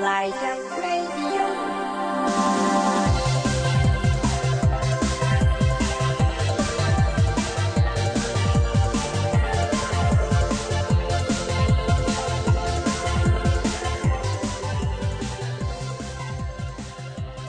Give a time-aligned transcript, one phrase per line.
[0.00, 1.46] Like a radio.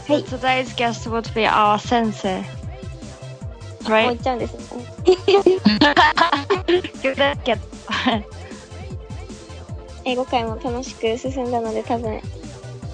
[0.09, 2.43] はい Today's guest would be our sensei.
[2.43, 4.07] もう Right?
[4.08, 4.85] 行っちゃうんですね。
[7.03, 7.58] Good get
[10.04, 12.21] 英語会も楽しく進んだので多分、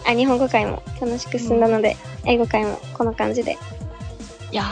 [0.07, 3.59] あ、日本語会も楽しく進んだので、英語会もこの感じで。
[4.51, 4.63] Yeah.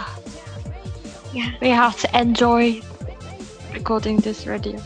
[1.32, 2.82] いや、We have to enjoy
[3.72, 4.80] recording this radio.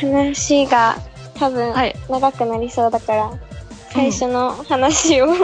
[0.00, 0.96] 話が
[1.34, 3.30] 多分はい長くなりそうだから、
[3.91, 5.43] 最初の話を短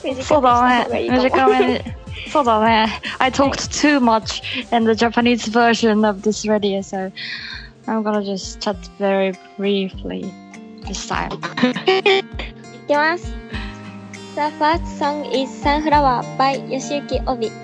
[0.00, 1.08] したそうだね方がいい。
[1.08, 1.22] かも。
[1.22, 1.80] 短めに。
[2.30, 3.00] そうだね。
[3.18, 4.42] I talked too much
[4.76, 7.10] in the Japanese version of this radio, so
[7.86, 10.30] I'm gonna just chat very briefly
[10.86, 11.32] this time.
[11.34, 12.22] い
[12.86, 13.32] きます。
[14.34, 17.61] The first song is Sunflower by Yoshiyuki Obi.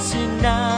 [0.00, 0.69] ただ死なず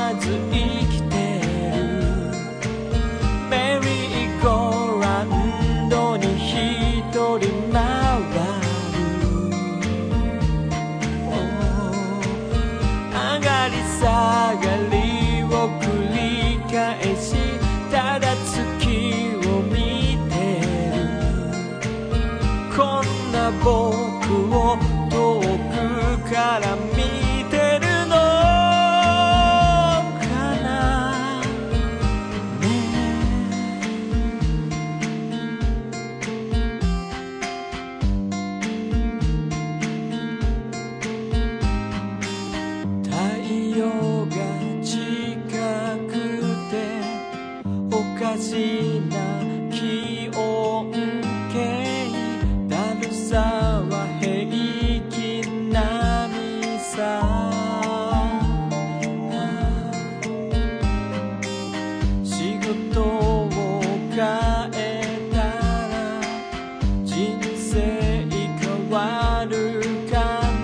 [69.52, 70.14] るか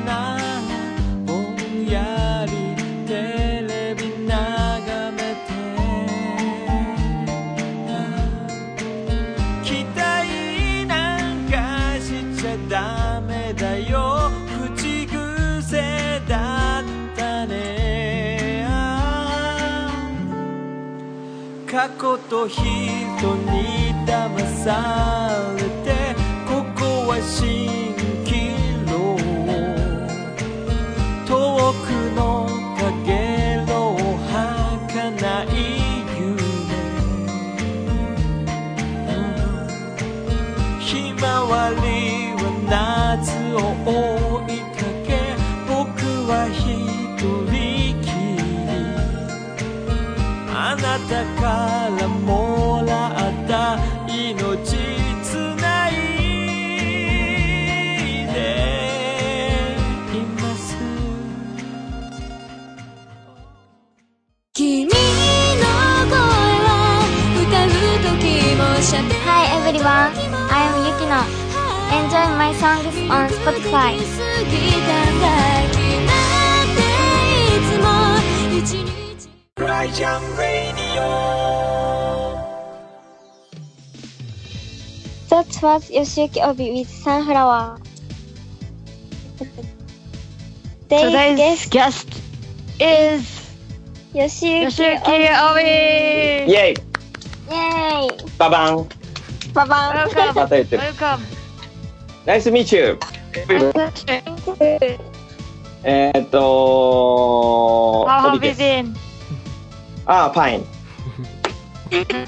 [0.07, 0.39] な
[1.27, 2.53] ぼんやり
[3.07, 3.11] テ
[3.69, 5.53] レビ眺めて。
[9.63, 9.99] 期待
[10.87, 10.95] な
[11.35, 11.55] んか
[12.01, 12.07] し
[12.41, 14.31] ちゃダメだよ。
[14.73, 16.85] 口癖だっ
[17.15, 18.67] たね。
[21.71, 24.67] 過去と人に騙さ
[25.57, 25.89] れて。
[26.49, 27.78] ここは蜃
[51.09, 54.77] あなたからもらった命
[55.23, 55.93] つない
[58.27, 58.37] で
[60.13, 60.77] います
[64.53, 66.19] 君の声
[66.67, 66.69] は
[67.41, 67.69] 歌う
[68.05, 68.21] 時
[68.57, 70.13] もしゃべ Hi everyone,
[70.51, 71.21] I am Yukino.
[71.91, 73.97] Enjoy my songs on Spotify.
[73.97, 74.01] い
[77.61, 77.87] つも
[78.59, 78.98] 一日
[79.59, 79.99] That
[85.61, 87.79] was Yoshiyuki Obi with Sunflower.
[90.89, 92.23] Today's Today's guest, guest
[92.79, 93.27] is
[94.15, 95.63] よしゆき Yoshiki お Omi.
[95.63, 98.89] イェイイェーイババン
[99.53, 100.79] ババンま Welcome.
[100.79, 101.19] Welcome.
[102.25, 103.07] ナイスミーチュー
[105.83, 108.13] えーっと、you?
[108.13, 108.55] ああ、ファ
[108.95, 109.08] イ
[110.08, 110.66] ン。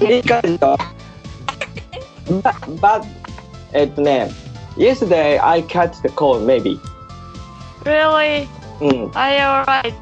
[0.09, 0.77] いい感じだ。
[2.41, 3.01] ば、ば、
[3.73, 4.31] えっとね、
[4.77, 6.79] yesterday I catch the cold, maybe.
[7.83, 8.47] Really?
[8.81, 9.11] うん。
[9.11, 9.93] Are you alright?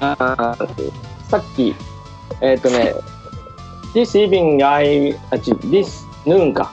[0.00, 0.92] あー
[1.28, 1.74] さっき、
[2.40, 2.94] えっとね、
[3.94, 6.72] this evening I, あ、ち this noon か。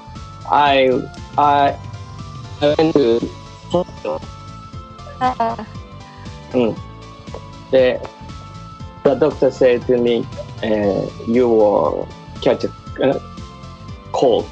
[0.49, 0.89] I,
[1.35, 1.75] I,
[2.61, 3.29] I went to
[3.69, 4.19] hospital.
[6.53, 6.75] うん。
[7.71, 8.01] で、
[9.03, 10.25] the doctor said to me,
[10.63, 12.07] uh, you will
[12.41, 12.69] catch a
[13.01, 13.19] uh,
[14.11, 14.45] cold.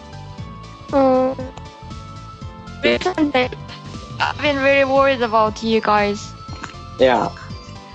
[0.94, 1.36] うん。
[2.84, 3.50] Recently,
[4.20, 6.34] I've been really worried about you guys.
[7.00, 7.30] Yeah.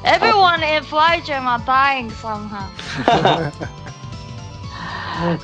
[0.05, 2.69] Everyone in Flyjam are dying somehow.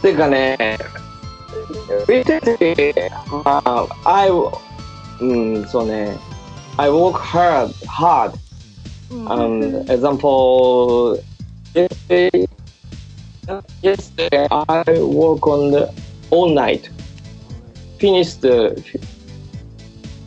[0.01, 0.79] ていうかね、
[2.07, 2.95] recently,
[3.45, 4.31] uh, I,
[5.21, 6.19] うん、そうね、
[6.79, 8.33] I work hard, hard.
[9.12, 11.22] um, example,
[11.76, 12.48] yesterday,
[13.82, 15.94] yesterday I work on the
[16.30, 16.90] all night,
[18.00, 18.82] finished the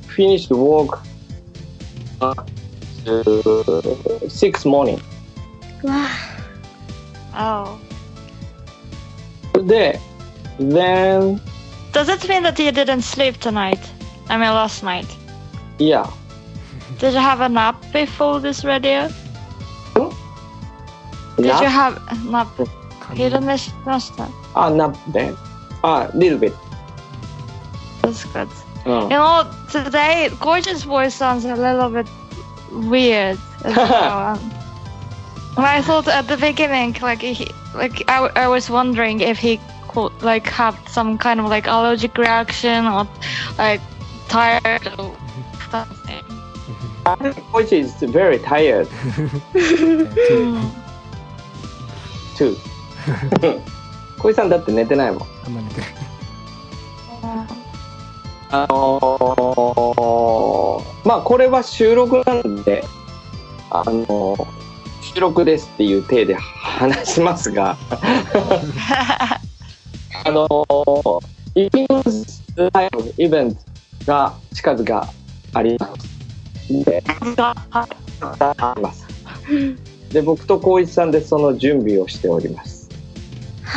[0.08, 1.00] finished work
[2.20, 2.34] uh,
[4.28, 5.00] six morning.
[5.82, 6.10] Wow.
[7.34, 7.81] Oh.
[9.54, 9.98] There.
[10.58, 11.40] Then.
[11.92, 13.81] Does it mean that you didn't sleep tonight?
[14.28, 15.06] I mean, last night.
[15.78, 16.10] Yeah.
[16.99, 19.08] Did you have a nap before this radio?
[21.37, 22.49] Did you have a nap?
[23.11, 24.32] He didn't miss last time.
[24.55, 25.37] Ah, nap then.
[25.82, 26.55] Ah, little bit.
[28.02, 28.49] That's good.
[28.87, 29.05] Oh.
[29.05, 32.06] You know, today Gorgeous voice sounds a little bit
[32.70, 33.38] weird.
[33.67, 34.50] Oh, um,
[35.56, 35.67] well.
[35.67, 39.58] I thought at the beginning, like, he, like I, I was wondering if he
[39.88, 43.08] could like have some kind of like allergic reaction or
[43.56, 43.81] like
[44.29, 45.17] tired or
[47.52, 48.88] Which is very tired
[49.54, 50.70] Mm.
[52.36, 52.56] too.
[54.18, 55.22] 小井さんだって寝てないもん。
[55.46, 55.90] あんま寝てない
[58.50, 62.84] あのーまあこれは収録なんで、
[63.70, 64.46] あのー
[65.14, 67.76] 収録ですっていう体で話しますが、
[70.24, 71.24] あのー
[71.56, 72.02] イベント
[72.72, 73.60] ライブイベント
[74.06, 75.08] が近々
[75.52, 76.13] あります。
[76.69, 77.02] で。
[80.11, 82.88] で、僕と光一さんでその準備をしております。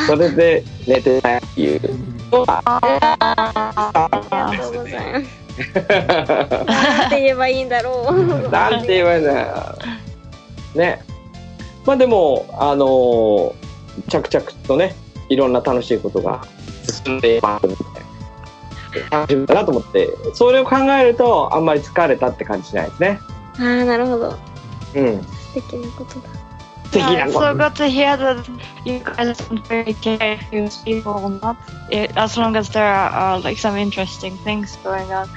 [0.05, 1.81] それで寝てないっていう。
[2.47, 2.79] あ
[4.51, 5.25] りがとうございます。
[6.67, 8.49] なんて言えばいいんだろう。
[8.49, 9.77] なんて言えばいいんだよ。
[10.75, 11.01] ね。
[11.85, 13.53] まあでも、あのー
[14.09, 14.95] 着々とね、
[15.29, 16.45] いろんな楽しいことが
[17.05, 17.67] 進んでいます
[19.11, 23.19] 楽しみだなと思って、それを考えると、あんまり疲れたって感じしないですね。
[23.59, 24.37] ああ、なるほど。
[24.95, 25.23] うん。
[25.23, 26.29] 素敵なことだ。
[26.93, 27.57] Yeah, な it's こ so と。
[27.57, 28.49] good to hear that
[28.85, 31.57] you guys don't really care if people or not,
[32.15, 35.27] as long as there are uh, like some interesting things going on.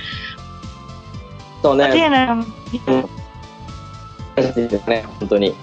[1.63, 2.27] そう But you ね、
[2.87, 3.09] know,
[4.37, 5.55] 楽しいですね、本当に。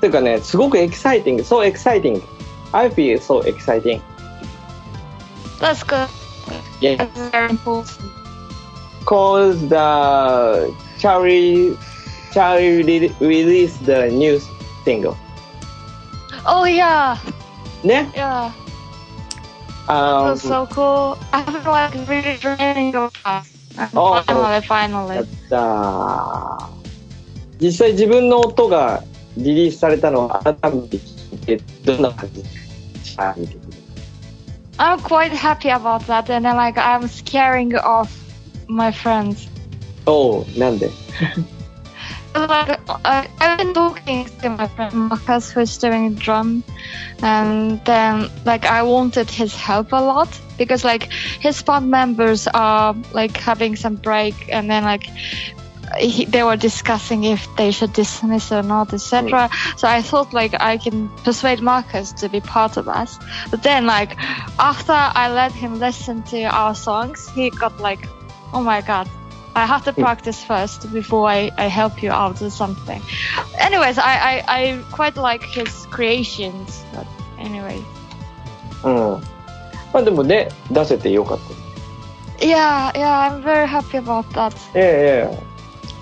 [0.00, 2.22] というかね、すごくエキサイティング、so exciting.
[2.72, 4.00] I feel so exciting.
[5.60, 6.08] That's good.
[6.80, 6.96] Yeah.
[6.96, 8.10] That's very important.
[9.04, 11.76] cause the Charlie
[12.32, 14.40] Charlie re- released the new
[14.84, 15.16] single.
[16.46, 17.16] Oh yeah,
[17.82, 18.10] ね。
[18.14, 18.52] yeah.
[19.88, 21.18] Um, That's so cool.
[21.32, 23.44] Been like really dreaming of that.
[23.94, 24.22] Oh.
[24.22, 25.20] finally, や finally.
[25.22, 26.70] った
[27.60, 29.02] 実際自分の音が
[29.36, 32.48] リリースされたのを改めて聞いてどんな感じで
[33.04, 33.34] した
[34.79, 38.11] I'm quite happy about that, and then like I'm scaring off
[38.67, 39.47] my friends.
[40.07, 40.91] おうなんで
[42.35, 46.63] like I, I've been talking to my friend Marcus who's doing drum
[47.23, 52.93] and then like I wanted his help a lot because like his band members are
[53.13, 55.09] like having some break and then like
[55.99, 60.59] he, they were discussing if they should dismiss or not etc so I thought like
[60.59, 63.19] I can persuade Marcus to be part of us
[63.51, 64.17] but then like
[64.57, 68.07] after I let him listen to our songs he got like
[68.53, 69.07] oh my god
[69.55, 73.01] I have to practice first before I, I help you out or something.
[73.57, 76.83] Anyways, I, I, I quite like his creations.
[76.93, 77.07] But
[77.39, 77.81] anyway,
[78.83, 79.21] うん
[79.93, 84.53] まあでもね出せてよかった Yeah, yeah, I'm very happy about that.
[84.73, 85.48] Yeah, yeah.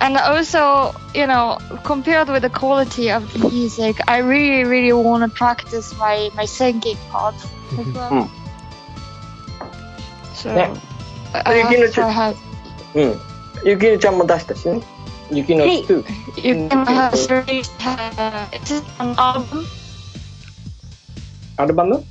[0.02, 5.24] And also, you know, compared with the quality of the music, I really, really want
[5.24, 7.36] to practice my, my singing part
[7.80, 8.12] as well.
[8.12, 8.30] Mm.
[10.34, 10.76] So, Yeah.
[11.34, 12.36] I, I You can have to try hard.
[12.96, 13.20] うん。
[13.66, 14.82] ゆきのちゃんも出したしね。
[15.32, 16.04] ゆきのはい2。
[16.46, 19.66] You can have released uh, is it an album?
[21.58, 22.04] アルバム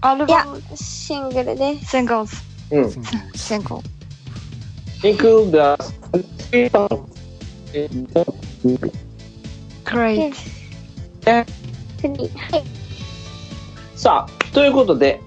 [0.00, 0.28] Album?
[0.28, 1.96] いや、シングルです。
[1.96, 2.42] Singles.
[2.70, 2.84] うん。
[3.34, 3.82] Single.
[5.02, 5.95] include the three songs.
[9.85, 10.33] Great.
[11.25, 12.63] はい。
[13.95, 15.19] さあ、ということで。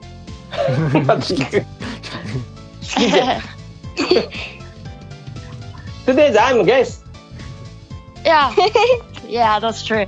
[6.07, 7.05] Today's I'm guest.
[8.25, 8.51] yeah.
[9.29, 10.07] yeah, that's true.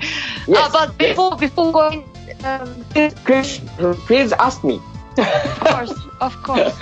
[0.49, 0.59] Yes.
[0.59, 2.05] Uh, but before before going,
[2.45, 2.85] um,
[3.25, 3.61] Chris,
[4.07, 4.81] please ask me.
[5.19, 6.79] of course, of course,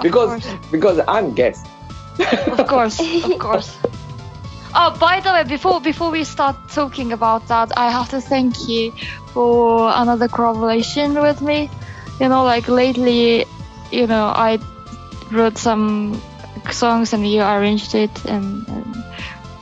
[0.00, 0.46] because course.
[0.70, 1.66] because I'm guest.
[2.18, 3.78] of course, of course.
[4.72, 8.68] Oh, by the way, before before we start talking about that, I have to thank
[8.68, 8.92] you
[9.34, 11.68] for another collaboration with me.
[12.20, 13.46] You know, like lately,
[13.90, 14.60] you know, I
[15.32, 16.20] wrote some
[16.70, 19.04] songs and you arranged it, and, and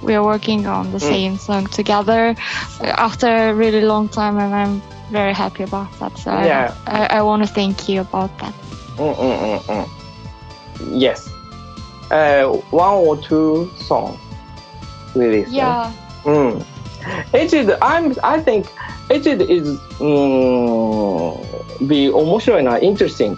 [0.02, 1.08] we are working on the mm.
[1.08, 2.34] same song together
[2.82, 6.18] after a really long time, and I'm very happy about that.
[6.18, 6.74] So yeah.
[6.86, 8.52] I, I, I want to thank you about that.
[8.96, 9.88] Mm, mm, mm, mm.
[10.90, 11.30] yes
[12.11, 14.19] Uh, one or two songs
[15.15, 15.49] with this.
[15.51, 15.89] Yeah.
[16.25, 16.65] うん。
[17.33, 18.67] Etude, I'm, I think
[19.09, 23.35] Etude is, うーん、be 面白いな、interesting.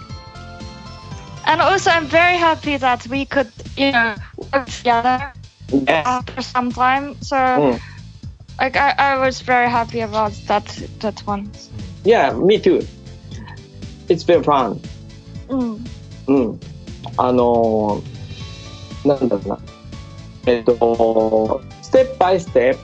[1.46, 4.14] And also, I'm very happy that we could, you know,
[4.52, 5.32] work together
[5.68, 6.06] Yes.
[6.06, 7.16] after some time.
[7.22, 7.80] So, うん。
[8.58, 10.64] like, I, I was very happy about that
[11.00, 11.50] that one.
[12.04, 12.86] Yeah, me too.
[14.08, 14.80] It's very fun.
[15.48, 15.84] うん。
[16.26, 16.60] うん。
[17.16, 18.09] あのー、
[19.05, 19.57] なんだろうな。
[20.45, 22.79] えっ、と、ステップバイステップ、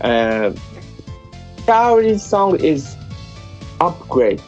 [0.00, 0.58] えー、
[1.66, 2.96] Cowry song is
[3.78, 4.40] upgrade.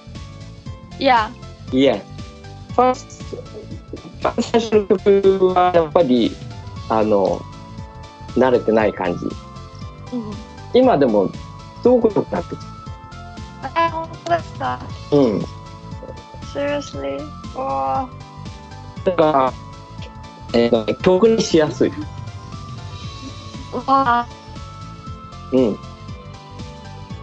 [0.98, 1.30] Yeah.
[1.70, 2.00] Yeah.
[2.74, 3.24] First,
[4.40, 6.32] 最初の曲はやっぱり、
[6.88, 9.26] 慣れてない感じ。
[10.16, 10.32] うん、
[10.74, 11.30] 今でも、
[11.82, 12.58] すごく良くなってき
[13.72, 13.86] た。
[13.86, 14.78] え、本当ですか？
[15.12, 15.44] うん。
[16.52, 17.20] Seriously?
[17.56, 18.08] わ、
[19.06, 19.52] oh.
[20.52, 21.92] えーと曲にしやすい。
[23.72, 24.24] Wow.
[25.52, 25.78] うん。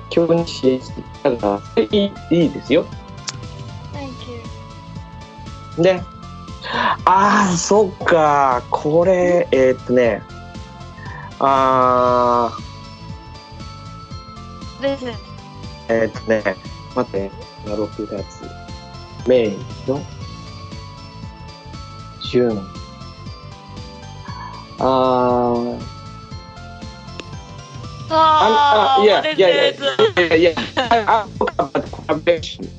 [0.09, 1.03] 曲にしやすい。
[1.23, 2.85] だから、いいいいですよ。
[3.93, 4.07] Thank
[5.77, 5.83] you.
[5.83, 6.01] で、
[7.05, 8.63] ああ、そっか。
[8.69, 10.21] これ、えーっとね、
[11.39, 12.51] あ
[14.81, 15.15] This is ー、
[15.89, 16.55] えーっとね、
[16.95, 17.31] 待って、
[17.65, 19.57] 6月、メイ
[19.87, 20.01] の、
[22.21, 22.86] ジューン。
[24.79, 25.79] あー、
[28.09, 29.79] Oh, I'm, uh, yeah, what is yeah, it?
[29.79, 30.63] yeah, yeah, yeah.
[30.77, 32.69] I, I'm talking about collaboration.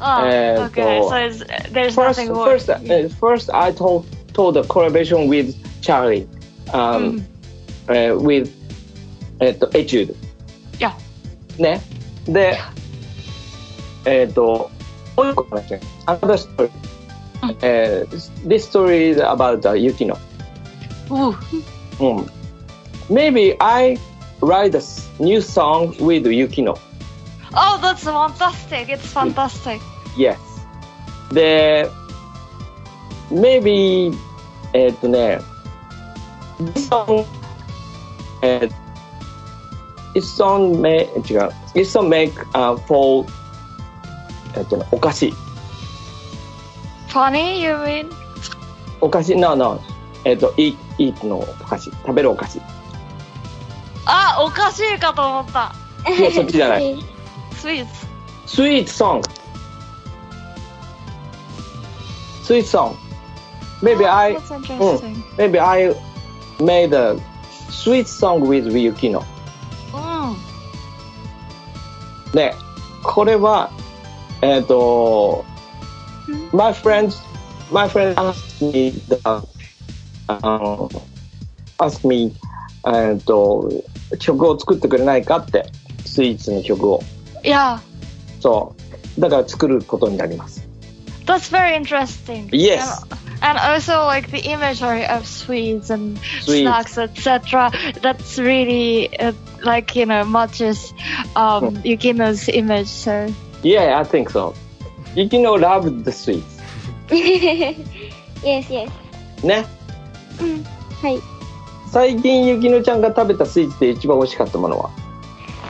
[0.00, 1.00] Oh, Uh, okay.
[1.00, 2.46] so- So it's, there's First, nothing more.
[2.46, 6.26] first, uh, first, I told told the collaboration with Charlie,
[6.72, 7.24] um,
[7.88, 8.50] uh, with
[9.40, 10.14] えっと Etude.
[10.80, 10.92] Yeah.
[11.58, 11.80] ね。
[12.26, 12.58] で、
[14.06, 14.70] えっと、
[15.16, 15.80] もう一個話ね。
[16.06, 16.70] Another story.
[17.44, 20.16] うんえー this story is about uh, Yukino.
[21.09, 21.35] Ooh.
[21.99, 22.25] うん。
[23.09, 23.97] Maybe I
[24.41, 26.75] write a s- new song with Yukino.
[27.53, 28.87] Oh, that's fantastic.
[28.89, 29.79] It's fantastic.
[30.15, 30.37] Yes.
[31.33, 31.89] で、
[33.31, 34.15] maybe,
[34.73, 35.39] えっとね、
[36.61, 37.25] this song,
[38.43, 38.71] えー
[40.13, 43.25] this song may, 違う、this song make、uh, for,
[44.55, 45.33] えっとね、お菓子。
[47.09, 48.09] Funny, you mean?
[49.01, 49.79] お菓子、no, no.
[50.25, 50.53] えっと、
[50.98, 51.90] eat, eat のお菓子。
[51.90, 52.60] 食べるお菓子。
[54.06, 55.72] あ、おかしいかと思った。
[56.10, 56.96] いや、そっちじゃない。
[57.62, 57.86] Sweets.
[58.46, 59.22] sweet song.
[62.42, 62.96] Sweet song.
[63.82, 65.22] Maybe Oh, I, That's interesting.
[65.36, 65.94] maybe I
[66.60, 67.18] made a
[67.70, 69.22] sweet song with Yukino.
[69.94, 72.32] うん。
[72.32, 72.54] で、
[73.02, 73.70] これは、
[74.42, 75.44] えっ、と、
[76.52, 77.16] my friends,
[77.70, 79.16] my friend asked me the,
[80.27, 80.89] um,
[81.77, 82.33] asked me,
[82.87, 83.69] えっ、と、
[84.19, 85.65] 曲を作ってくれないかって、
[86.05, 87.01] スイーツの曲を。
[87.43, 87.79] Yeah.
[88.39, 88.75] そ
[89.17, 89.21] う。
[89.21, 90.67] だから作ることになります。
[91.25, 92.49] That's very interesting.
[92.49, 93.03] Yes.
[93.41, 96.61] And, and also like the imagery of sweets and Sweets.
[96.63, 97.71] snacks, etc.
[98.01, 99.33] That's really uh,
[99.63, 100.93] like you know matches
[101.35, 102.87] um, Yukino's image.
[102.87, 104.55] So Yeah, I think so.
[105.15, 106.59] Yukino loved the sweets.
[108.41, 108.89] Yes, yes.
[109.43, 109.65] ね。
[110.40, 110.64] うん。
[111.02, 111.20] はい。
[111.90, 114.90] 最近ゆきのちゃんが食べたスイーツで一番美味しかったものは？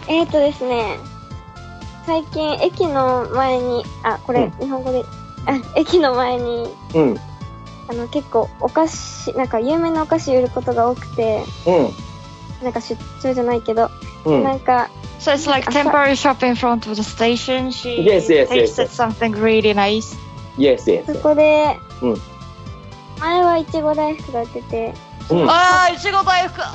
[0.08, 0.98] えーとですね、
[2.06, 5.04] 最近駅の前に、あ、これ、うん日本語で、
[5.46, 7.16] あ、駅の前に、うん。
[7.88, 13.90] あの、結構お菓子、なんか有名なお菓子売ることが多くて、うなんか出張じゃないけど、ん。
[14.26, 14.44] うん。
[14.44, 14.88] なんか、
[15.20, 17.70] So it's like temporary shop in front of the station.
[17.70, 18.90] She Yes, yes, yes, tasted yes.
[18.90, 20.16] something really nice.
[20.58, 21.06] Yes, yes.
[21.10, 22.20] そこで、うん
[23.24, 24.92] 前はいちご大福が売ってて、
[25.30, 25.50] うん。
[25.50, 26.60] あー、いちご大福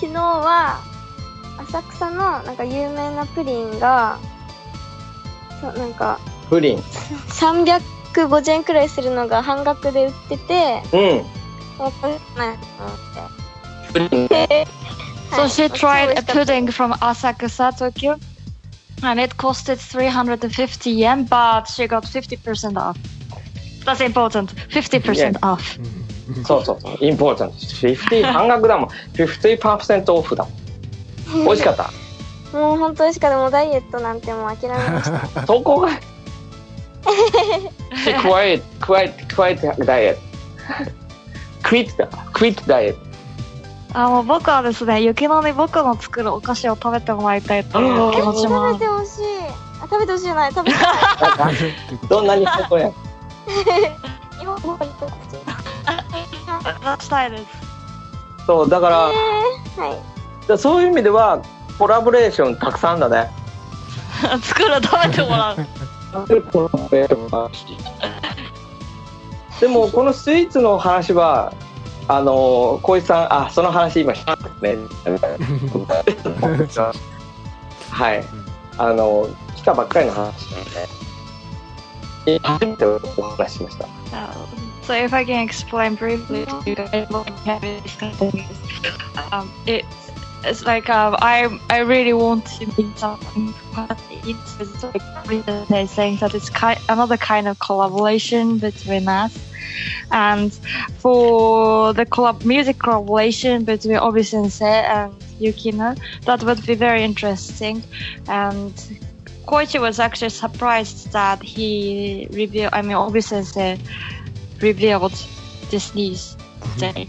[0.00, 0.80] 昨日は、
[1.68, 4.16] 浅草のなんか有名なプリンが、
[5.60, 6.18] そうなんか、
[6.48, 6.78] プリン。
[6.78, 11.00] 350円くらいするのが半額で売ってて、うん。
[11.78, 12.96] もうこれないと思っ
[13.92, 13.94] て。
[13.94, 14.08] プリン。
[14.28, 14.56] So
[15.40, 18.16] はい she 超 tried 美 a pudding from Asakusa, Tokyo.
[19.02, 22.96] And it costed 350 yen, but she got 50% off.
[23.84, 24.46] That's important.
[24.70, 25.78] 50% off.
[26.46, 26.96] そうそうそう。
[27.00, 27.54] インポータント。
[27.56, 28.88] 50、半額だもん。
[29.14, 31.44] 50%オフだもん。
[31.44, 31.90] 美味しかった？
[32.56, 33.36] もう本当美味しかった。
[33.36, 35.46] もうダイエットなんてもう諦めました。
[35.46, 35.88] そこが
[38.22, 40.16] ？quit, quit, quit diet.
[41.62, 42.06] quit だ。
[42.32, 42.96] quit diet.
[43.96, 49.22] あもう僕はですね、雪乃に僕の作るお菓子を食べてもらいたいという気持ちもある食べてほしい。
[49.80, 50.52] あ、食べてほしいじゃない。
[50.52, 51.54] 食べたい。
[52.08, 52.90] どんなにそこや。
[54.38, 55.24] 日本語にとって。
[57.04, 57.44] したいです。
[58.46, 59.98] そう、だから、えー、はい。
[60.48, 61.42] だそういう意味では、
[61.78, 63.30] コラボレーションたくさんだね。
[64.42, 65.56] 作る食べてもらう。
[69.60, 71.52] でも、このスイーツの話は、
[72.06, 74.76] あの、小石さん、あ、その話今したんですね。
[77.90, 78.24] はい。
[78.76, 80.22] あの、来たばっかりの話
[80.52, 81.03] なので、
[83.37, 83.87] 話ししました。
[84.83, 88.57] So if I can explain briefly to you guys what we have this company is,
[89.31, 89.85] um, it's
[90.43, 93.95] it's like um, I I really want to make something fun.
[94.23, 99.37] It's, it's like they're saying that it's ki- another kind of collaboration between us.
[100.11, 100.51] And
[100.97, 107.83] for the collab music collaboration between Obi Sensei and Yukino, that would be very interesting.
[108.27, 108.73] And
[109.45, 113.79] Koichi was actually surprised that he revealed, I mean, Obi Sensei
[114.61, 115.13] revealed
[115.71, 116.37] this news
[116.77, 117.07] today.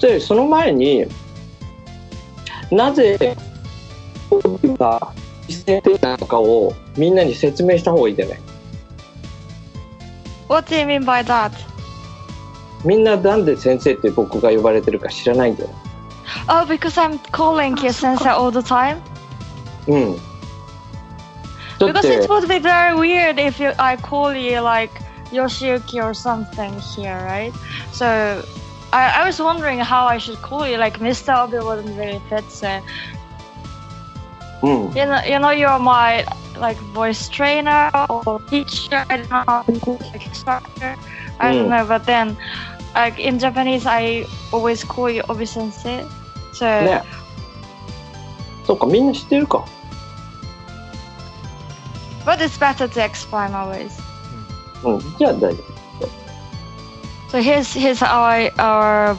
[0.00, 1.06] で、その前に、
[2.70, 3.36] なぜ、
[4.30, 5.12] 僕が
[5.48, 8.38] 実践的なのかをみんなに説明した方がいいんじゃない
[10.48, 11.52] What do you mean by that?
[12.84, 15.70] みんななんで先生って僕が呼ばれてるか知らないんだよ。
[16.48, 19.00] Oh, because I'm calling you sensei all the time?
[19.86, 20.16] うん。
[21.78, 24.90] だっ Because て it、would be very weird if you, I call you like
[25.30, 27.52] Yoshiyuki or something here, right?
[27.92, 28.42] So
[28.92, 30.76] I, I was wondering how I should call you.
[30.76, 31.34] Like Mr.
[31.36, 32.44] Obi wouldn't really fit.
[32.50, 32.66] So
[34.62, 34.90] うん。
[34.94, 36.24] you know, you know, you're my
[36.58, 39.04] like voice trainer or teacher.
[39.08, 39.64] I don't know,
[40.12, 40.96] like instructor.
[41.38, 41.70] I don't Mm.
[41.70, 41.86] know.
[41.86, 42.36] But then,
[42.94, 46.04] like in Japanese, I always call you Obi Sensei.
[46.54, 47.02] So ね。
[48.66, 49.64] そっか、みんな知ってるか。
[52.25, 53.91] but it's better to explain always.
[54.81, 55.19] Mm.
[55.19, 55.59] Yeah, that.
[57.29, 59.17] So here's here's our our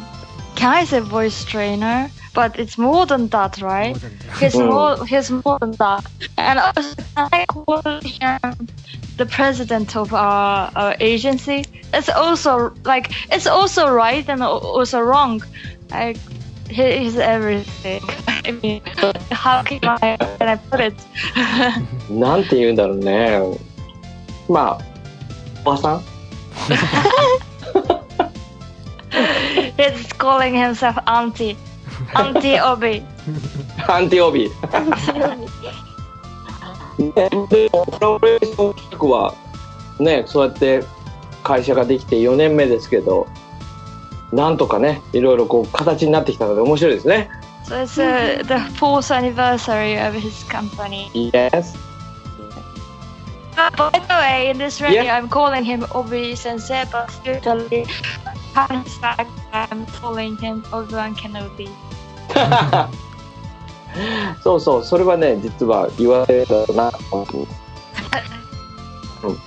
[0.54, 2.10] can I say voice trainer?
[2.32, 4.00] But it's more than that, right?
[4.00, 4.38] More.
[4.38, 5.40] He's more hmm.
[5.44, 6.04] more than that.
[6.36, 8.68] And also can I call him
[9.16, 11.64] the president of our, our agency?
[11.92, 15.42] It's also like it's also right and also wrong.
[15.90, 16.18] Like
[16.68, 18.02] he, he's everything.
[18.44, 18.82] I mean,
[19.30, 20.94] how can I can I put it?
[22.10, 23.40] なんて言うんだろうね。
[24.48, 24.84] まあ、
[25.64, 26.02] おばさん
[29.76, 31.56] He's calling himself Auntie.
[32.14, 33.02] Auntie Obi.
[33.88, 34.50] アンティオビ。
[36.98, 37.12] ね
[37.48, 39.34] でコラボレーション企画は、
[39.98, 40.84] ね、そうやって
[41.42, 43.26] 会社ができて4年目ですけど、
[44.34, 47.30] なんとかね、いろいろこう形になってきたので面白いですね。
[47.66, 51.08] So it's uh, the fourth anniversary of his company.
[51.14, 51.76] Yes.
[53.56, 55.16] Uh, by the way, in this radio, Yeah.
[55.16, 57.86] I'm calling him Obi Sensei, but usually,
[58.54, 61.70] hashtag, I'm calling him Obi-Wan Kenobi.
[64.42, 66.90] そうそう、それはね、実は言われたな、
[69.22, 69.38] うん、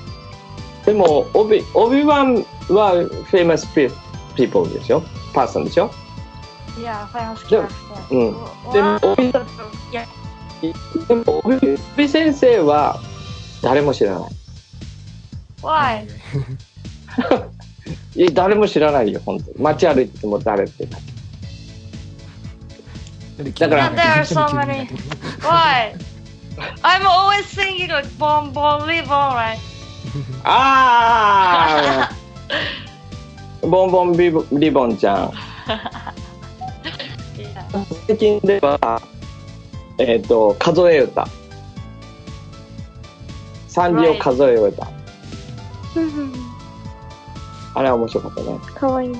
[0.85, 2.93] でも、オビ、オビワンは
[3.29, 3.91] famous pe-
[4.37, 5.01] people でしょ
[5.33, 5.91] パーソンでしょ
[6.77, 7.35] Yeah, Yeah.
[7.35, 7.67] character.
[8.11, 8.71] うん。
[8.71, 9.31] でも、オビ
[9.91, 10.05] Yeah.
[11.07, 11.59] でもオビオ
[11.97, 12.99] ビ先生は
[13.61, 14.29] 誰も知らない。
[15.61, 16.07] Why?
[18.15, 19.57] いや誰も知らないよ、本当に。
[19.59, 20.85] 街歩いてても誰って。
[20.87, 20.97] だ
[23.69, 24.87] から there are so many.
[25.41, 25.93] Why?
[26.83, 29.57] I'm always singing like Bon Bon Live Alright.
[30.43, 32.11] ああ
[33.61, 35.31] ボンボンビボリボンちゃん。
[38.07, 39.01] 最近では、
[39.97, 41.27] えっ、と、数え歌。
[43.67, 44.87] 三字を数え歌。
[47.73, 48.59] あれは面白かったね。
[48.75, 49.15] かわいい。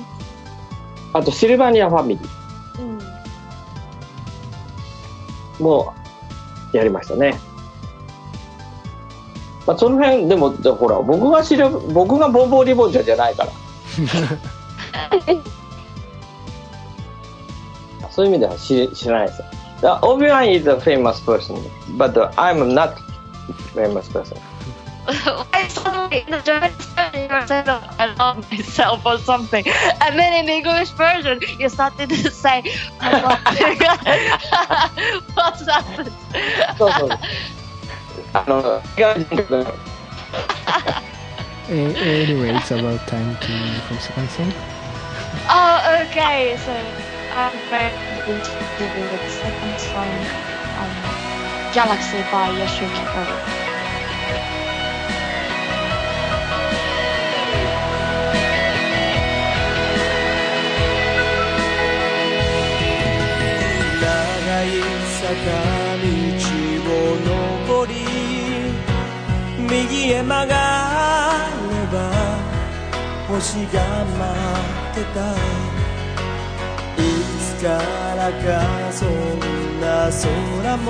[1.12, 5.92] あと、シルバニアファミリーも
[6.72, 7.38] やりましたね。
[9.66, 13.52] まあ、その辺、でも、でほら、僕が知る、僕がボンボンリボンちゃんじゃないから。
[18.11, 19.45] そういう意味では知知らないですよ。
[19.81, 21.57] The Obi-Wan is a famous person,
[21.97, 22.95] but I'm not
[23.75, 24.37] famous person.
[25.05, 29.65] I suddenly in the German version you said I love myself or something,
[29.99, 32.63] and then in the English version you started to say
[33.01, 33.39] I love
[35.35, 36.11] What's happened?
[36.77, 37.09] そうそう。
[38.33, 39.65] あの、違う人格
[40.33, 41.06] Eh,
[41.69, 43.53] anyway, it's about time to
[43.87, 44.53] for second song.
[45.49, 46.57] Oh, okay.
[46.57, 46.73] So
[47.35, 47.93] I'm very
[48.29, 50.11] interested in the second song,
[50.79, 50.93] um,
[51.73, 53.63] Galaxy by Yasuki Oro.
[64.03, 64.67] 長い
[65.21, 65.23] 坂
[65.97, 66.05] 道
[66.91, 67.15] を
[67.71, 68.46] 登り
[69.70, 70.54] 右へ曲が
[71.68, 71.96] れば
[73.28, 74.24] 星が待
[74.92, 75.16] ってた。
[76.96, 77.04] い
[77.38, 77.66] つか
[78.16, 78.36] らか
[78.90, 79.08] そん
[79.80, 80.88] な空も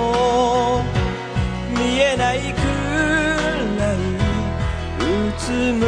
[1.77, 2.57] 見えないく
[3.79, 3.97] らい
[5.01, 5.03] う
[5.39, 5.85] つむ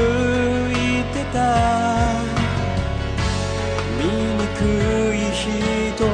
[0.72, 0.74] い
[1.14, 1.38] てた。
[3.98, 4.05] 醜
[5.14, 6.11] い人の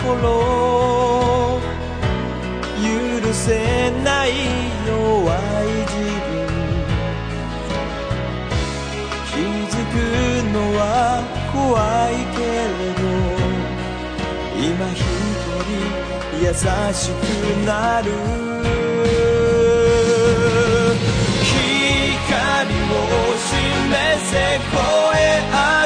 [0.00, 0.46] 心。
[3.22, 4.75] 許せない
[14.76, 15.08] 今一人
[16.44, 16.52] 優
[16.92, 17.14] しく
[17.64, 18.12] なる。
[22.26, 23.04] 光を
[23.38, 23.54] 示
[24.30, 24.32] せ
[24.70, 24.76] 声
[25.52, 25.54] あ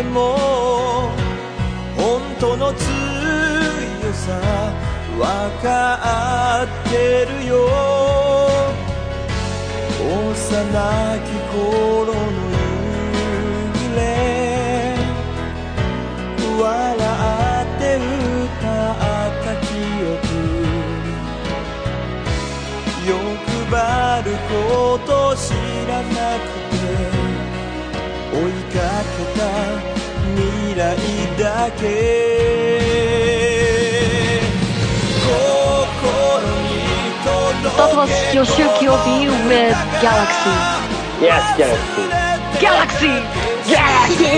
[0.00, 1.10] くても
[1.96, 2.80] 本当の強
[4.12, 4.72] さ
[5.18, 7.68] わかってるよ。
[10.00, 10.46] 幼
[11.24, 12.18] き頃の
[13.10, 13.26] 夕
[13.72, 14.00] 暮れ
[16.58, 16.64] 笑
[17.64, 18.00] って歌
[18.92, 18.94] っ
[19.44, 19.68] た記
[20.04, 20.14] 憶。
[23.06, 23.12] 欲
[23.70, 23.74] 張
[24.24, 25.59] ること知
[30.36, 30.96] 未来
[31.38, 31.82] だけ
[35.24, 35.30] 心
[36.50, 36.70] に
[37.76, 40.54] That was Yoshiki Obi with Galaxy.
[41.20, 42.04] Yes, Galaxy.
[42.60, 43.12] Galaxy!
[43.66, 44.36] Galaxy!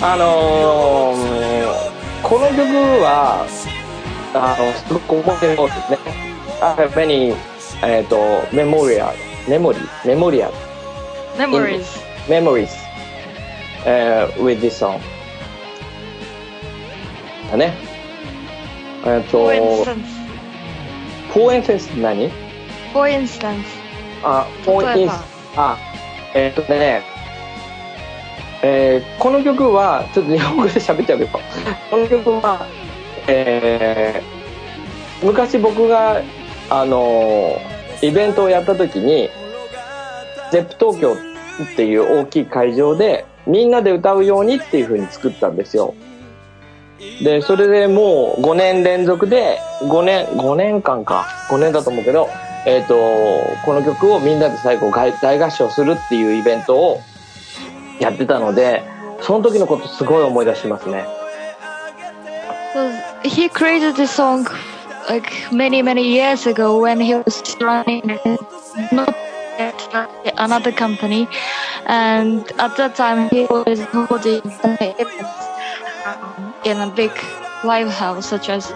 [0.00, 1.88] あのー
[2.22, 2.60] この曲
[3.02, 3.46] は、
[4.34, 5.98] あの、すごく思い出のですね。
[6.60, 7.34] I have many,
[7.82, 8.16] えっ、と、
[8.52, 8.84] メモ
[9.48, 10.54] リアル、メモリー、メモリアル、
[11.38, 11.84] Memories.
[12.28, 12.68] memories、
[13.86, 15.00] えー with this song.
[17.50, 17.74] だね。
[19.06, 19.98] えっ、と、For instance.
[21.32, 22.30] for instance って何
[22.92, 23.64] ？For instance.
[24.22, 25.06] あ、for instance
[25.56, 25.72] ば。
[25.72, 25.78] あ、
[26.34, 27.02] えっ、とね、
[28.62, 31.30] えーこの曲は、ちょっと日本語で喋っちゃうけど、
[31.90, 32.66] この曲は、
[33.26, 34.38] えー
[35.24, 36.22] 昔僕が、
[36.70, 39.28] あのーイベントをやった時に、
[40.50, 41.16] ゼップ東京
[41.72, 45.94] っていう大きい会場でみんなで歌うようにっていう風に作ったんですよ。
[47.22, 52.28] で、それでもう5年連続で、5年、5年間か、5年だと思うけど、
[52.66, 52.94] えっ、ーと、
[53.64, 57.00] この曲をみんなで最後大大合唱するっていうイベントを
[58.00, 58.82] やってたので、
[59.20, 61.04] その時のことすごい思い出しますね。
[63.22, 64.44] He created this song
[65.08, 68.02] like many many years ago when he was running
[68.92, 69.27] not
[70.38, 71.28] another company,
[71.86, 75.44] and at that time he was holding events
[76.64, 77.12] in a big
[77.64, 78.70] live house such as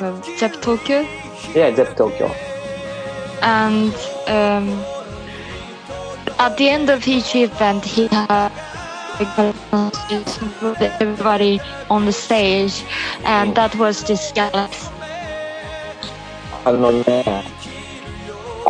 [0.00, 0.20] uh,
[0.60, 1.06] Tokyo.
[1.54, 2.28] Yeah, Zep Tokyo.
[3.42, 3.94] And
[4.26, 4.68] um,
[6.38, 8.50] at the end of each event, he had
[11.00, 12.82] everybody on the stage,
[13.24, 13.54] and mm.
[13.54, 14.36] that was just.
[14.38, 14.68] I
[16.64, 17.23] don't know.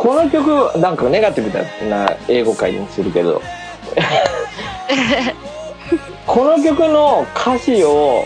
[0.05, 3.41] この曲、なんかネガティブな英語界にするけど、
[6.27, 8.23] この曲の歌詞を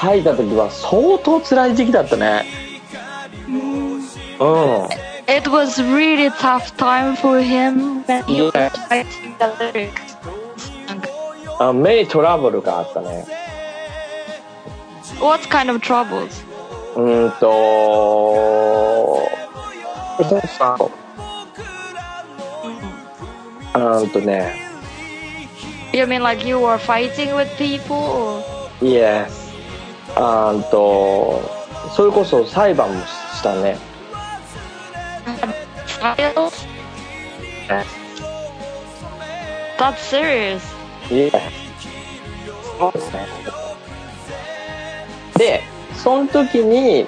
[0.00, 2.46] 書いた時は相当辛い時期だったね。
[4.40, 4.88] うん。
[5.26, 8.52] It was really tough time for him when he was
[8.88, 9.92] writing the lyrics.
[11.60, 13.26] あメイトラブルがあったね。
[15.20, 16.46] What kind of troubles?
[16.96, 19.28] うーんと、
[20.18, 24.62] うーんとね、
[25.92, 27.96] You mean like you were fighting with people?
[27.96, 28.42] Or?
[28.80, 29.28] Yes.
[30.16, 31.40] あーんと、
[31.94, 33.78] それこそ裁判もしたね。
[35.86, 36.66] Trials?
[39.78, 40.60] That's serious.
[41.10, 41.32] Yes.
[42.78, 43.26] そうですね。
[45.36, 45.62] で、
[45.96, 47.06] その時に、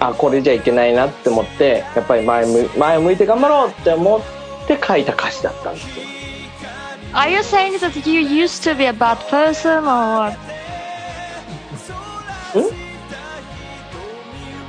[0.00, 6.04] あ、これじゃいけないなって思って、やっぱり前向前向いて頑張ろうって思って書いた歌詞だったんですよ。
[7.12, 10.36] Are you saying that you used to be a bad person or what?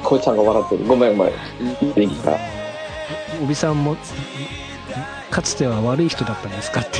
[0.04, 0.86] こいちゃんが笑ってる。
[0.86, 1.94] ごめんごめん。
[1.94, 2.38] できた。
[3.42, 3.98] おびさんも
[5.32, 7.00] かつては悪い人だったんですかって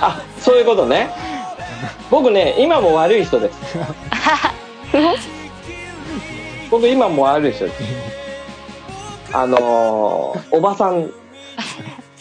[0.00, 1.10] あ、そういうことね。
[2.10, 3.78] 僕ね、今も悪い人です。
[6.69, 7.83] 僕今も悪い人です。
[9.33, 11.09] あのーおばさん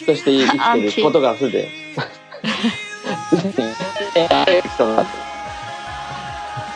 [0.06, 1.68] として生きてることがすでに。
[3.30, 4.62] 人になってる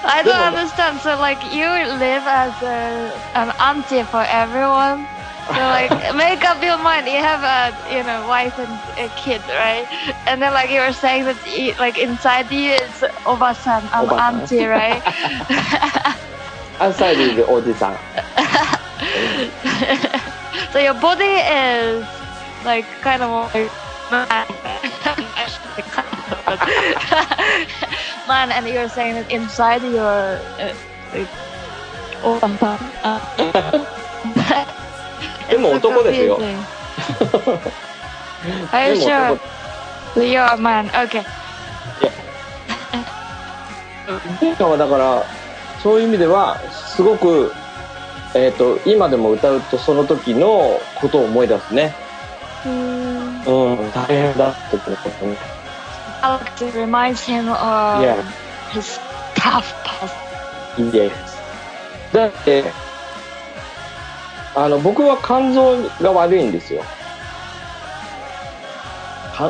[0.09, 1.01] I don't understand.
[1.01, 5.05] So like you live as a, an auntie for everyone.
[5.49, 7.07] So like make up your mind.
[7.07, 9.87] You have a you know wife and a kid, right?
[10.27, 14.43] And then like you were saying that you, like inside you it's obasan, an Obasan.
[14.43, 15.03] auntie, right?
[16.82, 17.96] アサイルいるおじさん。
[20.74, 22.04] so your body is
[22.66, 23.70] like kind of like
[28.28, 28.52] man.
[28.52, 30.74] and you're saying that inside you're uh,
[31.14, 31.30] like
[32.24, 32.80] obasan.
[33.04, 33.22] Uh,
[35.52, 36.40] でも男ですよ。
[38.72, 39.34] Are で you も sure?
[39.34, 39.52] 男
[40.16, 40.90] You're a man.
[40.90, 41.24] Okay.
[44.42, 45.24] 今はだから
[45.82, 47.52] そういう意味ではすごく、
[48.36, 51.94] えー、と今でも歌うとその時のことを思い出すね
[52.66, 53.44] うん
[53.92, 55.38] 大変だったってことね
[56.22, 58.22] Alex reminds him of Yeah.
[58.72, 59.00] his
[59.36, 60.14] tough past.
[60.78, 61.42] いいです
[62.14, 62.64] だって
[64.56, 66.84] あの僕は肝臓が悪いんですよ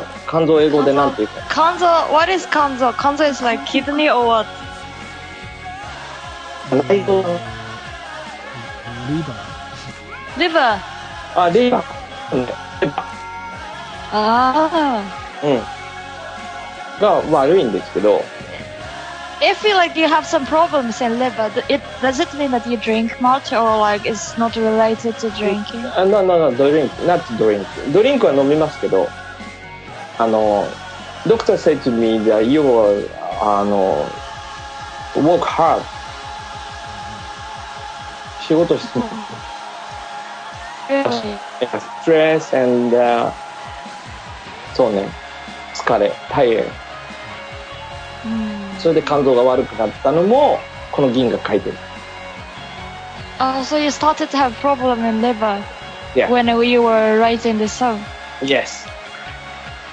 [0.00, 2.92] か肝臓英語でなんていうか Kanzo, what is kanzo?
[2.92, 4.46] Kanzo is like kidney or what?
[6.71, 7.39] 内臓
[9.09, 9.33] リバ
[10.37, 10.79] Liver.
[11.35, 12.51] あリバーうんリ
[12.95, 13.05] バ
[14.11, 15.01] Ah.
[15.41, 15.63] ーうん
[16.99, 18.23] が悪いんですけど
[19.39, 22.67] If you like you have some problems in liver, th- it does it mean that
[22.67, 25.85] you drink much or like it's not related to drinking?
[25.95, 27.63] あ、な、な、な、ドリンク、not drink。
[27.93, 29.07] ドリンクは飲みますけど、
[30.17, 30.67] あの、
[31.27, 33.07] doctor said to me that you will,
[33.39, 34.07] あの、
[35.13, 35.81] work hard.
[38.52, 39.00] 仕事して、
[40.88, 41.38] Really?
[42.04, 43.32] stress and, uh,
[44.74, 45.08] そうね、
[45.74, 46.68] 疲れ、tired。
[48.24, 48.78] Hmm.
[48.78, 50.58] それで肝臓が悪くなったのも、
[50.90, 51.76] この銀が書いてる。
[53.38, 55.62] Oh, so you started to have problem in liver
[56.14, 56.28] Yeah.
[56.28, 57.98] when you were writing this song.
[58.42, 58.86] Yes.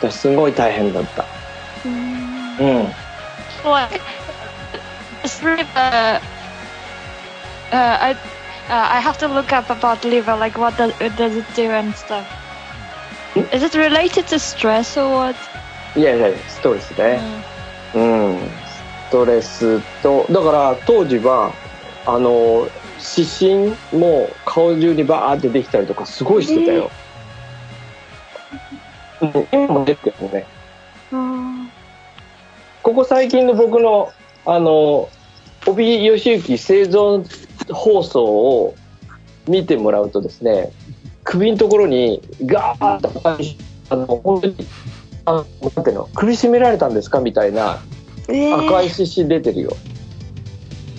[0.02, 1.26] 私すごい大変だった。
[1.86, 2.58] うん。
[3.64, 4.02] Like,
[5.24, 6.20] this liver.
[7.72, 8.16] Uh, I,
[8.70, 10.36] uh, I have to look up about liver.
[10.36, 12.28] Like, what does, does it do and stuff?
[13.52, 15.36] Is it related to stress or what?
[15.96, 17.20] いやいや、ストレスね。
[17.96, 18.38] うん。
[19.08, 21.52] ストレスと、だから当時は、
[22.06, 22.68] あの、
[23.00, 26.92] 湿疹も顔中にバーってできたりとかすごいしてたよ。
[29.22, 30.46] うん今も出てるね。
[31.12, 31.72] うん。
[32.84, 34.14] ここ最近の僕の、
[34.46, 35.10] あの、
[35.66, 38.76] 帯義行生存放送を
[39.48, 40.72] 見てもらうとですね、
[41.24, 43.22] 首のところにガーッと
[43.92, 44.56] あの、本当に、
[45.26, 47.80] あの、なんていうの、首絞められたんですかみたいな
[48.28, 49.72] え赤いー、湿疹出てるよ。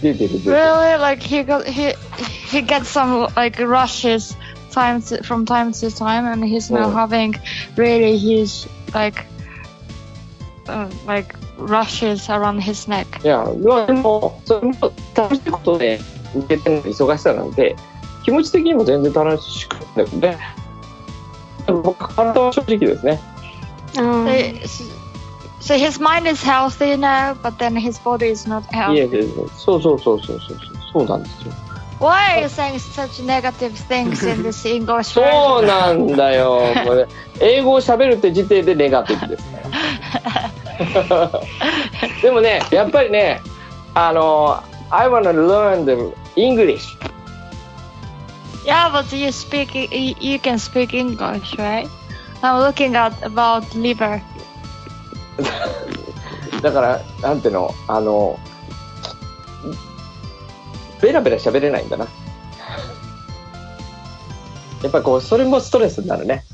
[0.03, 0.57] 出てる出てる。
[0.57, 0.99] Really?
[0.99, 1.95] Like he got he
[2.51, 4.37] he gets some like rushes
[4.73, 6.91] time to, from time to time, and he's now Oh.
[6.91, 7.35] having
[7.77, 9.25] really huge like
[10.67, 13.07] uh, like rushes around his neck.
[13.25, 14.75] いや、まあでも、それも
[15.15, 16.01] 楽しいことで、
[16.35, 17.77] 受けてる忙しさなんで、
[18.25, 20.39] 気持ち的にも全然楽しくてね。
[21.67, 23.21] でも僕、体は正直ですね。
[23.99, 24.27] うん。
[25.61, 29.15] So, his mind is healthy now, but then his body is not い healthy.
[29.15, 30.59] えいえ、そうそうそうそうそう、
[30.93, 31.53] そうなんですよ。
[32.01, 35.67] Why are you saying such negative things in this English そう?
[35.67, 36.63] なんだよ。
[36.87, 37.07] これ
[37.41, 39.45] 英語を喋るって時点でネガティブです
[41.05, 41.31] から。
[42.23, 43.43] でもね、やっぱりね、
[43.93, 46.97] あの、I wanna learn the English.
[48.65, 51.89] Yeah, but you speak you, can speak English, right?
[52.43, 54.23] I'm looking at about liver.
[56.63, 58.39] だから、なんていうの、あの、
[61.01, 62.07] ベラベラ喋れないんだな。
[64.83, 66.45] やっぱこう、それもストレスになるね。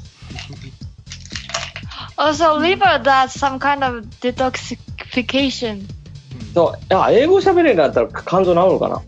[2.17, 5.83] Also, liver does some kind of detoxification.
[6.55, 6.79] そう、
[7.11, 9.03] 英語喋れるんだったら肝臓治るのかな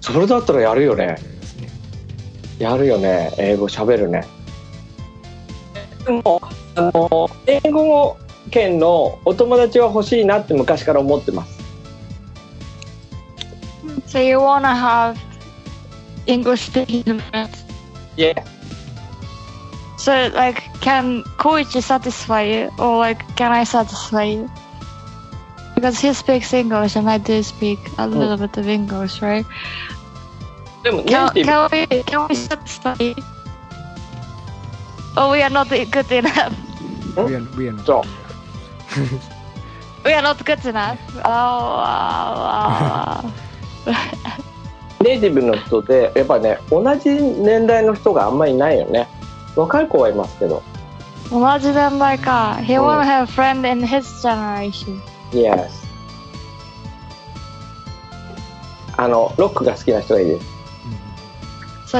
[0.00, 1.16] それだったらやるよね。
[2.58, 3.32] やるよね。
[3.38, 4.26] 英語喋るね。
[6.04, 6.40] でも、
[6.74, 8.16] あの、英語
[8.50, 11.56] 圏のお友達は欲しいなって昔から思ってます。
[14.06, 15.16] So you wanna have
[16.26, 17.66] English speaking friends?
[18.16, 18.34] いえ、
[19.98, 24.48] So like, can Koichi satisfy you, or like, can I satisfy you?
[25.76, 29.44] Because he speaks English and I do speak a little bit of English, right?
[30.82, 33.14] でもネイ Can, ティブ can we can we satisfy?
[35.16, 36.52] Or we are not good enough.
[37.16, 38.06] We are, we are not。
[40.04, 40.98] We are not good enough.
[41.16, 43.32] Oh, wow, wow.
[45.02, 49.08] ネイティブの人で、やっぱね、同じ年代の人があんまりいないよね。
[49.54, 50.62] 若い子はいますけど。
[51.30, 52.58] 同じ年代か。
[52.62, 55.00] He wanna have a friend in his generation.
[55.42, 55.68] Yes.
[58.98, 60.46] あの、ロックが好きな人がいいです。
[61.86, 61.98] So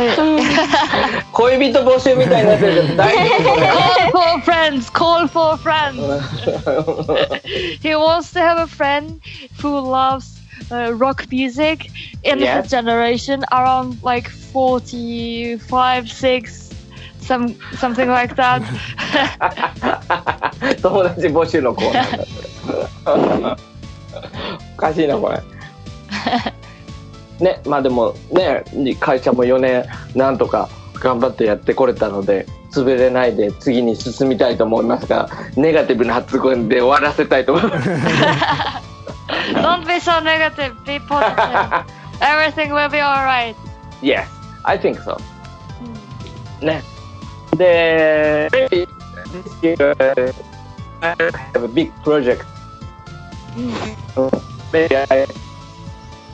[1.33, 3.23] 恋人募集みたいになってるけど、大丈
[4.11, 4.91] 夫 call for friends.
[4.91, 6.01] Call for friends.
[7.83, 9.21] He wants to have a friend
[9.63, 10.41] who loves
[10.73, 11.89] uh, rock music
[12.25, 12.65] in Yes.
[12.65, 16.71] his generation, around like 45, 6,
[17.21, 18.63] some something like that.
[20.83, 22.49] 友達募集のコーナーだそれ
[24.77, 25.43] おかしいなこれ
[27.41, 28.65] ねまあでもね
[29.01, 37.89] 会社も4年なんとか頑張ってやってこれたので潰れないで次に進みたいと思いますがネガティブな発言で終わらせたいと思います
[39.55, 40.75] Don't be so negative.
[40.85, 41.85] Be positive.
[42.21, 43.55] Everything will be alright.
[44.03, 44.27] Yes
[44.65, 45.17] I think so
[46.61, 46.83] ね
[47.57, 48.87] で this
[49.63, 49.95] year
[51.01, 51.15] I
[51.55, 52.45] have a big project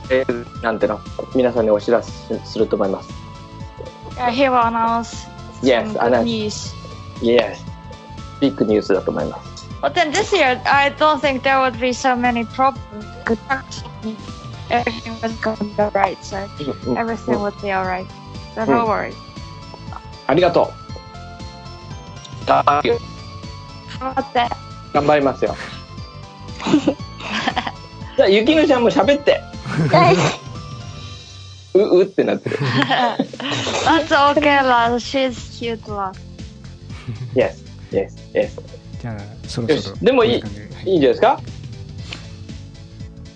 [0.09, 0.99] えーなんての
[1.33, 3.09] 皆さんにお知らせすると思います
[4.17, 5.27] Yeah, he will announce
[5.61, 6.75] Yes, announce.
[7.21, 7.57] Yes
[8.41, 12.79] ビッグニュースだと思います But then this year, I don't think there would be so many problems.
[13.25, 13.37] Good
[14.69, 16.37] Everything was going to be alright, so
[16.95, 18.07] everything would be alright.
[18.55, 19.13] So no worry.
[20.27, 20.71] ありがと
[22.45, 22.97] う頑張る
[23.99, 24.49] How about that?
[24.93, 25.55] 頑張りますよ
[28.15, 29.41] じゃあゆきのちゃんも喋って
[31.73, 34.95] ううってなってる That's okay, la.
[34.99, 36.11] She's cute, la.
[37.35, 38.61] Yes Yes Yes
[39.01, 39.95] じゃあ、そろよそろ。
[39.95, 41.39] しでもいいこんな感じでいいんじゃないですか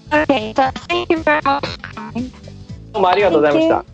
[0.10, 1.78] Okay, so thank you very much for
[2.14, 2.32] coming.
[2.94, 3.86] どうもありがとうございました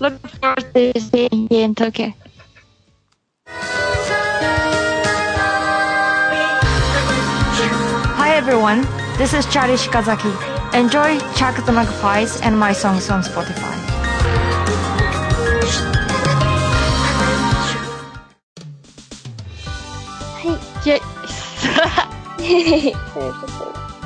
[0.00, 2.12] Looking forward to seeing you in Tokyo.
[8.16, 8.84] Hi everyone,
[9.18, 10.30] This is Charlie Shikazaki.
[10.74, 13.74] Enjoy Chuck the Magpies and my songs on Spotify.
[20.38, 20.56] Hey.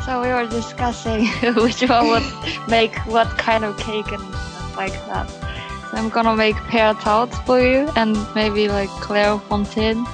[0.07, 2.23] so we were discussing which one would
[2.69, 5.29] make what kind of cake and stuff like that.
[5.91, 10.07] So I'm gonna make pear tarts for you and maybe like Claire Fontaine.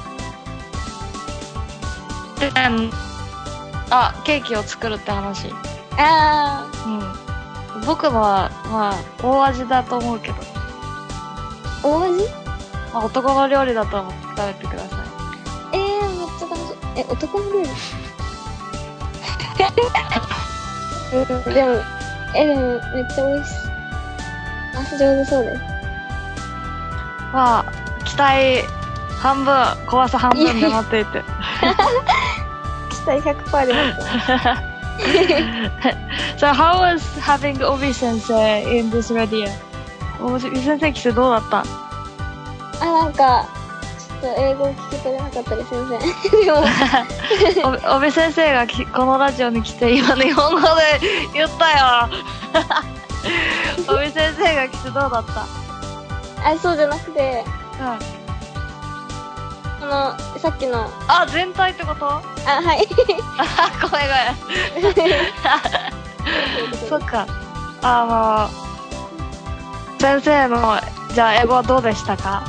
[2.57, 2.93] And
[3.91, 5.53] あ、ケーキを作るって話。
[5.97, 6.89] あう
[7.81, 7.85] ん。
[7.87, 10.35] 僕のは、まあ、大味だと思うけど。
[11.83, 12.25] ー、大味？
[12.93, 14.99] まあ、男の料理だと思って食べてください。
[15.73, 16.77] えー、めっちゃ楽しい。
[16.97, 17.69] え、男の料理？
[21.11, 21.15] う
[21.51, 21.71] ん、でも、
[22.35, 22.61] え、でも、
[22.95, 23.55] めっちゃ美味しい。
[24.77, 25.63] あ、上手そうです。
[27.33, 27.65] まあ、
[28.05, 28.65] 期待
[29.19, 29.55] 半分、
[29.87, 31.25] 怖さ半分で待っていて。
[33.09, 34.05] 期待100%で待ってま
[34.57, 34.69] す。
[36.37, 39.49] so how was having Obi sensei in this radio?
[40.41, 41.65] 先生来てどうだった？
[42.81, 43.47] あ、なんか、
[44.21, 45.89] ちょっと英語聞き取れなかったです、すいま
[47.79, 50.67] せおび先生がきこのラジオに来て今日本語で
[51.35, 52.09] 言ったよ
[53.89, 55.47] おび先生が来てどうだった
[56.49, 57.45] あ、そうじゃなくて、
[57.81, 57.85] う
[58.15, 58.18] ん。
[59.89, 62.07] この、さっきの、あ、全体ってこと？
[62.07, 62.87] あ、はい。
[63.41, 64.09] あ、ごめん
[64.83, 65.17] ごめん。
[66.91, 67.27] そっか。
[67.81, 70.79] あの、先生の、
[71.15, 72.43] じゃあ英語はどうでしたか？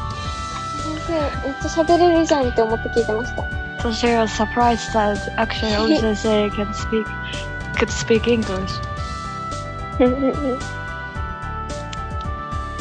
[0.84, 3.42] 先生、めっちゃ喋れるじゃんって思って聞いてました。
[3.88, 7.06] So she was surprised that actually sensei can speak,
[7.78, 8.82] could speak English.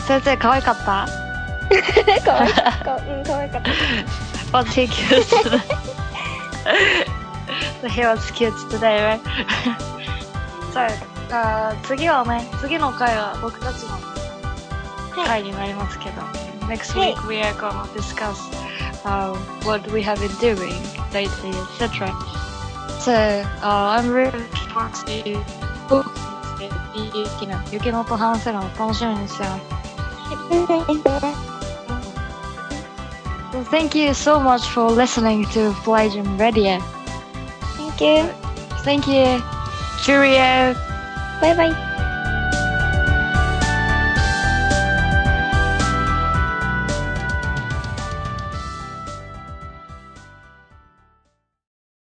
[0.04, 1.06] 先生可愛かった？
[2.24, 2.96] かわいかった。
[2.96, 3.70] うん、かわいかった。
[4.53, 4.90] Cute
[5.42, 5.62] today?
[7.90, 9.20] he was cute today, right?
[10.72, 10.88] さ
[11.30, 13.99] あ、あー次はね、次の回は僕たちの
[15.24, 16.22] 回になりますけど、
[16.66, 18.36] Next はい week we are gonna discuss
[19.05, 19.34] uh,
[19.66, 20.72] what we have been doing
[21.12, 22.11] lately, etc.
[23.01, 25.38] So, uh, I'm really looking forward to
[27.05, 29.62] 雪の雪のと話せるの楽しみにしてます。
[33.53, 36.78] Well, thank you so much for listening to Pelagian Radio.
[37.76, 38.28] Thank you.
[38.84, 39.42] Thank you.
[40.05, 40.74] Cheerio.
[41.40, 42.05] Bye bye.